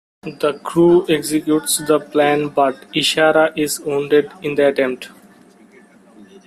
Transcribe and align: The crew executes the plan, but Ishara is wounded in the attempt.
The 0.23 0.59
crew 0.63 1.07
executes 1.07 1.77
the 1.77 1.99
plan, 1.99 2.47
but 2.47 2.91
Ishara 2.91 3.55
is 3.55 3.79
wounded 3.81 4.31
in 4.41 4.55
the 4.55 4.69
attempt. 4.69 5.09